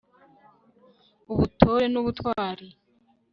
ubutore 1.31 1.85
n'ubutwari 1.89 2.67